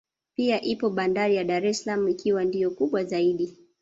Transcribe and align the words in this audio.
Pia 0.35 0.61
ipo 0.61 0.89
bandari 0.89 1.35
ya 1.35 1.43
Dar 1.43 1.65
es 1.65 1.83
salaam 1.83 2.07
ikiwa 2.07 2.43
ndiyo 2.43 2.71
kubwa 2.71 3.03
zaidi 3.03 3.57